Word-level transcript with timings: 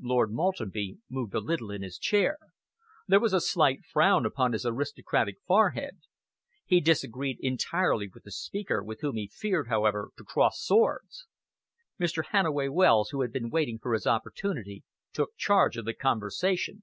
Lord 0.00 0.32
Maltenby 0.32 0.98
moved 1.08 1.32
a 1.32 1.38
little 1.38 1.70
in 1.70 1.80
his 1.82 1.96
chair. 1.96 2.38
There 3.06 3.20
was 3.20 3.32
a 3.32 3.40
slight 3.40 3.84
frown 3.84 4.26
upon 4.26 4.52
his 4.52 4.66
aristocratic 4.66 5.36
forehead. 5.46 5.98
He 6.66 6.80
disagreed 6.80 7.36
entirely 7.38 8.10
with 8.12 8.24
the 8.24 8.32
speaker, 8.32 8.82
with 8.82 9.00
whom 9.02 9.14
he 9.14 9.28
feared, 9.32 9.68
however, 9.68 10.10
to 10.18 10.24
cross 10.24 10.60
swords. 10.60 11.28
Mr. 12.00 12.24
Hannaway 12.32 12.66
Wells, 12.66 13.10
who 13.10 13.20
had 13.20 13.30
been 13.32 13.48
waiting 13.48 13.78
for 13.78 13.92
his 13.92 14.08
opportunity, 14.08 14.82
took 15.12 15.36
charge 15.36 15.76
of 15.76 15.84
the 15.84 15.94
conversation. 15.94 16.82